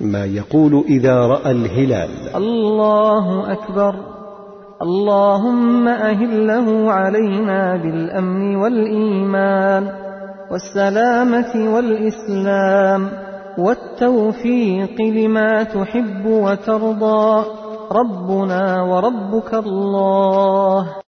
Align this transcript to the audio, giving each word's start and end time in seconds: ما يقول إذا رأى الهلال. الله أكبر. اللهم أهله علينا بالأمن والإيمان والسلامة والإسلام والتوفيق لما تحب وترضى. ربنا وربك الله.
ما 0.00 0.24
يقول 0.24 0.84
إذا 0.88 1.20
رأى 1.20 1.50
الهلال. 1.50 2.10
الله 2.36 3.52
أكبر. 3.52 3.94
اللهم 4.82 5.88
أهله 5.88 6.92
علينا 6.92 7.76
بالأمن 7.76 8.56
والإيمان 8.56 9.90
والسلامة 10.50 11.74
والإسلام 11.74 13.08
والتوفيق 13.58 15.00
لما 15.00 15.62
تحب 15.62 16.26
وترضى. 16.26 17.44
ربنا 17.92 18.82
وربك 18.82 19.54
الله. 19.54 20.88